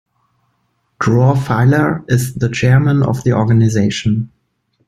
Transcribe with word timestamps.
Dror 0.99 1.35
Feiler 1.37 2.03
is 2.09 2.33
the 2.33 2.49
chairman 2.49 3.03
of 3.03 3.23
the 3.23 3.33
organization. 3.33 4.31